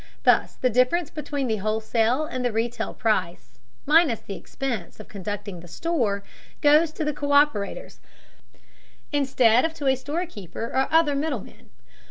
[0.23, 5.59] Thus the difference between the wholesale and the retail price minus the expense of conducting
[5.59, 6.23] the store
[6.61, 7.99] goes to the co÷perators,
[9.11, 11.69] instead of to a store keeper or other middleman.